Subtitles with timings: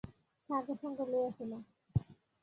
[0.49, 1.61] তাহাকে সঙ্গে লইয়াছিলাম।